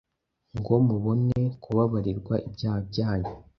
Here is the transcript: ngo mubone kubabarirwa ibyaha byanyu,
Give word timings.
ngo 0.57 0.73
mubone 0.87 1.39
kubabarirwa 1.63 2.35
ibyaha 2.47 2.79
byanyu, 2.89 3.33